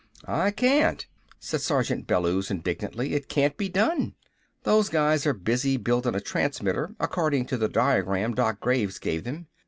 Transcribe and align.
"I 0.25 0.49
can't," 0.49 1.05
said 1.39 1.61
Sergeant 1.61 2.07
Bellews 2.07 2.49
indignantly. 2.49 3.13
"It 3.13 3.29
can't 3.29 3.55
be 3.55 3.69
done. 3.69 4.15
Those 4.63 4.89
guys 4.89 5.27
are 5.27 5.33
busy 5.35 5.77
buildin' 5.77 6.15
a 6.15 6.19
transmitter 6.19 6.95
according 6.99 7.45
to 7.49 7.57
the 7.59 7.69
diagram 7.69 8.33
Doc 8.33 8.59
Graves 8.59 8.97
gave 8.97 9.25
them. 9.25 9.45